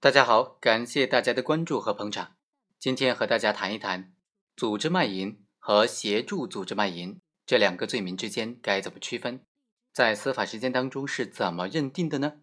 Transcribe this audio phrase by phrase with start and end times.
[0.00, 2.36] 大家好，感谢大家的关注和捧场。
[2.78, 4.14] 今天和大家谈一谈
[4.54, 9.44] 组织卖淫和协助组织卖淫这两个罪名之间该怎么区分，
[9.92, 12.34] 在司法实践当中是怎么认定的呢？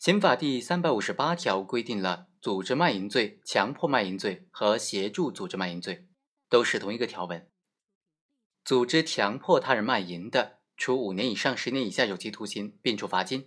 [0.00, 6.08] 刑法第三百五十八条规定了组织卖淫罪、强迫卖淫罪和协助组织卖淫罪
[6.48, 7.48] 都是同一个条文。
[8.64, 13.42] 组织强迫他人卖淫的，处五年以上十年以下有期徒刑，并处罚金；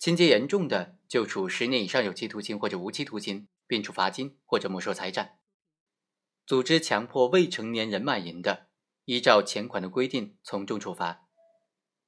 [0.00, 5.40] 情节严重的，就处十年以上有期徒刑或者无期徒刑，并处罚金或者没收财产。
[6.46, 8.68] 组织强迫未成年人卖淫的，
[9.04, 11.26] 依照前款的规定从重处罚；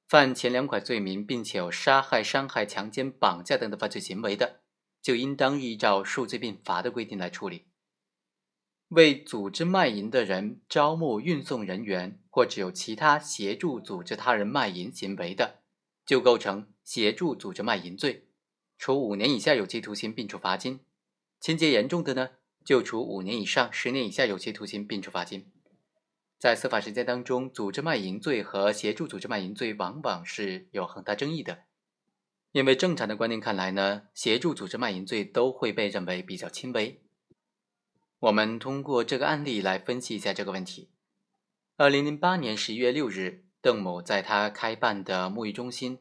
[0.07, 4.63] 犯前两款罪名，并且有杀害、伤害、强奸、绑架等的犯罪行为的，
[4.99, 7.67] 就应当依照数罪并罚的规定来处理。
[8.87, 15.61] 为组织卖淫的人招募运送人员，或者有其他协助组织他人卖淫行为的，
[16.03, 18.27] 就构成协助组织卖淫罪，
[18.77, 20.79] 处五年以下有期徒刑并处罚金；
[21.39, 22.31] 情节严重的呢，
[22.65, 25.49] 就处五年以上十年以下有期徒刑并处罚金。
[26.37, 31.59] 在司法实践当中，组织卖淫罪和协助组织卖淫罪往往是有很大争议的，
[32.51, 37.01] 因为正常的观念看来呢，协助组织卖淫罪都会被认为比较轻微。
[38.19, 40.89] 我们通过这个案例来分析一下这个问题。
[41.77, 45.99] 二零零八年十一月六日，邓某在他开办的沐浴中心，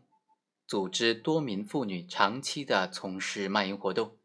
[0.73, 4.17] 组织多名妇女长期的从事卖淫活动。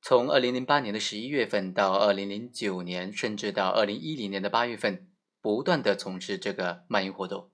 [0.00, 5.06] 从二零零八年的十一月份到二零零九年，甚至到二零一零年的八月份，
[5.42, 7.50] 不断的从事这个卖淫活动。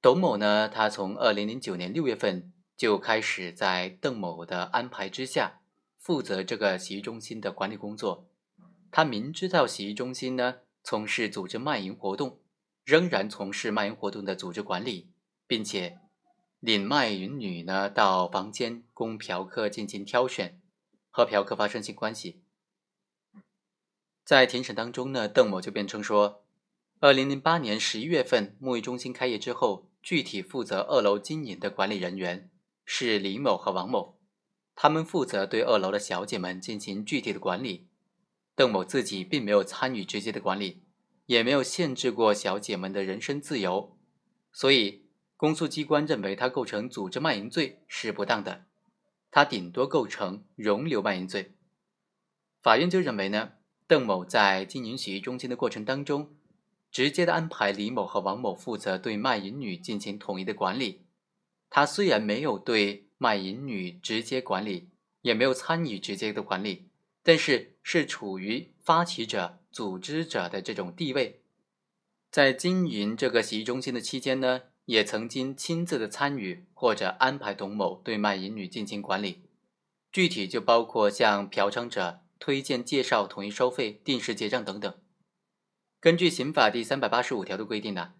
[0.00, 5.62] 董某呢，他从二零零九年六月份就开始在邓某的安排之下。
[5.98, 8.30] 负责这个洗浴中心的管理工作，
[8.92, 12.38] 他明知道洗浴中心呢从事组织卖淫活动，
[12.84, 15.10] 仍然从事卖淫活动的组织管理，
[15.48, 15.98] 并且
[16.60, 20.60] 领卖淫女呢到房间供嫖客进行挑选，
[21.10, 22.42] 和嫖客发生性关系。
[24.24, 26.44] 在庭审当中呢，邓某就辩称说，
[27.00, 32.50] 二零零八年十一月份沐浴中心开业之后，具体负责二楼经营的管理人员
[32.84, 34.18] 是李某和王某。
[34.76, 37.88] 他们负责对二楼的小姐们进行具体的管理，
[38.54, 40.82] 邓某自己并没有参与直接的管理，
[41.26, 43.96] 也没有限制过小姐们的人身自由，
[44.52, 45.06] 所以
[45.40, 48.66] 公诉机关认为他构成组织卖淫罪是不当的，
[49.30, 51.54] 他顶多构成容留卖淫罪。
[52.60, 53.52] 法院就认为呢，
[53.86, 56.36] 邓某在经营洗浴中心的过程当中，
[56.92, 61.06] 直接的安排李某和王某负责对卖淫女进行统一的管理，
[61.70, 63.06] 他虽然没有对。
[63.22, 64.88] 卖淫女直接管理
[65.20, 66.88] 也没有参与直接的管理，
[67.22, 71.42] 但是是处于发起者、组织者的这种地位，
[72.30, 79.42] 在经营这个洗浴中心的期间呢，也曾经亲自的参与或者安排董某对卖淫女进行管理，
[80.10, 84.92] 具体就包括向嫖娼者推荐、介绍、统一收费、定时结账等等。
[86.00, 88.14] 根据刑法第三百八十五条的规定呢，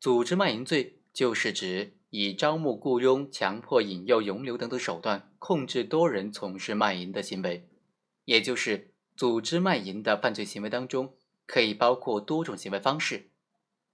[0.00, 1.92] 组织卖淫罪就是指。
[2.10, 7.68] 以招募、雇佣、强迫、引诱、容留等等手段控制多人从事卖淫的行为，
[8.24, 11.14] 也就是组织卖淫的犯罪行为当中，
[11.46, 13.28] 可以包括多种行为方式。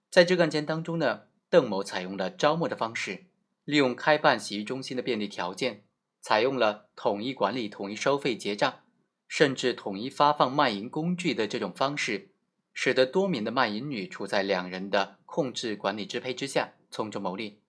[0.09, 1.23] 在这个案件当中呢，
[1.53, 3.27] 邓某采用了招募的方式，
[3.67, 5.85] 利用开办洗浴中心的便利条件，
[6.19, 8.81] 采用了统一管理、统一收费、结账，
[9.29, 12.31] 甚至统一发放卖淫工具的这种方式，
[12.73, 17.61] 使得多名的卖淫女处在两人的控制、管理、支配之下，从中牟利。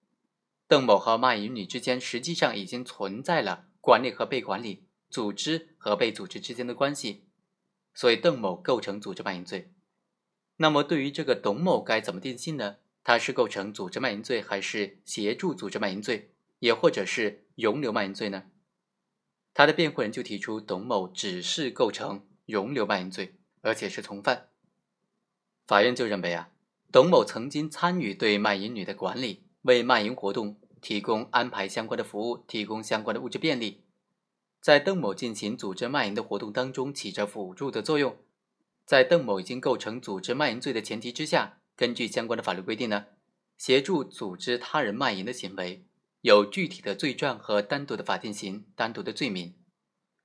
[0.65, 7.25] 邓某和卖淫女之间实际上已经存在了管理和被管理、组织和被组织之间的关系，
[7.93, 9.73] 所以邓某构成组织卖淫罪。
[10.55, 12.77] 那么，对于这个董某该怎么定性呢？
[13.03, 18.45] 他是构成组织卖淫罪，还是协助组织卖淫罪，也或者是容留卖淫罪呢？
[19.53, 24.49] 他的辩护人就提出，董某只是构成容留卖淫罪，而且是从犯。
[25.67, 26.49] 法院就认为啊，
[26.91, 30.59] 董某曾经参与对卖淫女的管理，为卖淫活动。
[30.81, 33.85] 提供安排相关的服务，提供相关的物质便利，
[34.59, 38.17] 在邓某进行组织卖淫的活动当中起着辅助的作用。
[38.85, 43.07] 在邓某已经构成组织卖淫罪的前提之下，根据相关的法律规定呢，
[43.57, 45.85] 协助组织他人卖淫的行为
[46.21, 49.53] 有具体的罪状和单独的法定刑、单独的罪名，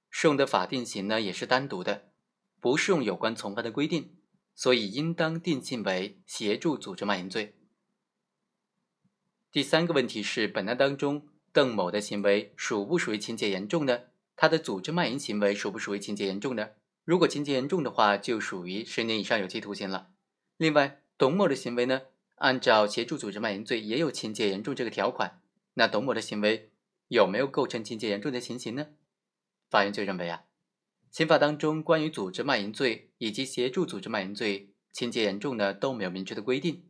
[0.09, 2.13] 适用的法定刑呢也是单独的，
[2.61, 4.15] 不适用有关从犯的规定，
[4.55, 7.57] 所以应当定性为协助组织卖淫罪。
[9.51, 14.03] 第三个问题是，本案当中邓某的行为属不属于情节严重呢？
[14.37, 16.69] 他的组织卖淫行为属不属于情节严重呢？
[17.05, 20.11] 如果情节严重的话，就属于十年以上有期徒刑了。
[20.57, 22.03] 另外，董某的行为呢，
[22.37, 25.43] 按照协助组织卖淫罪也有情节严重这个条款，
[25.75, 26.71] 那董某的行为
[27.09, 28.87] 有没有构成情节严重的情形呢？
[29.69, 30.45] 法院就认为啊，
[31.11, 36.85] 刑法当中关于组织卖淫罪以及协助组织卖淫罪情节严重呢都没有明确的规定。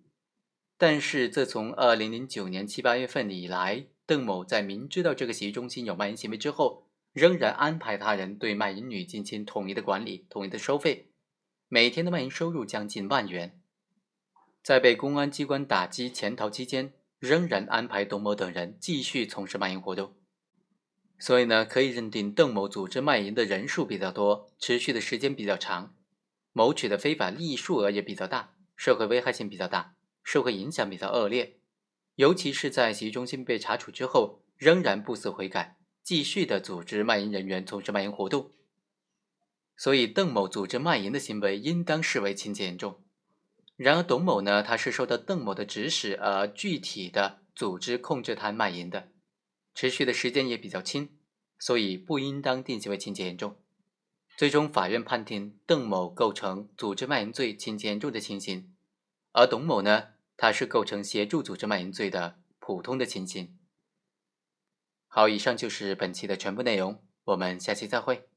[0.76, 11.08] 但是自从二零零九年七八月份以来，邓某在明知道这个洗浴中心有卖淫行为之后，仍然安排他人对卖淫女进行统一的管理、统一的收费，
[11.68, 13.58] 每天的卖淫收入将近万元。
[14.68, 20.14] 在被公安机关打击潜逃期间，仍然安排董某等人继续从事卖淫活动。
[21.18, 25.94] 所以呢，可以认定邓某组织卖淫的人数比较多，持续的时间比较长，
[26.52, 29.94] 谋取的非法利益数额也比较大，社会危害性比较大。
[30.22, 31.56] 社会影响比较恶劣，
[32.16, 38.52] 尤其是在洗浴中心被查处之后，仍然不思悔改，继续的组织卖淫人员从事卖淫活动。
[39.78, 43.02] 所以，邓某组织卖淫的行为应当视为情节严重。
[43.78, 49.12] 然而，董某呢，他是受到邓某的指使而具体的组织控制他卖淫的，
[49.72, 51.10] 持续的时间也比较轻，
[51.60, 53.56] 所以不应当定性为情节严重。
[54.36, 58.74] 最终，法院判定邓某构成组织卖淫罪情节严重的情形，
[59.30, 60.08] 而董某呢？
[60.36, 63.58] 他是构成协助组织卖淫罪的普通的情形。
[65.06, 68.27] 好，以上就是本期的全部内容，我们下期再会。